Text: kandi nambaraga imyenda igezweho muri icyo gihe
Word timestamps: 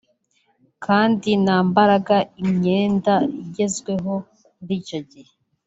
kandi 0.85 1.29
nambaraga 1.43 2.17
imyenda 2.41 3.13
igezweho 3.41 4.13
muri 4.57 4.73
icyo 4.81 4.99
gihe 5.11 5.33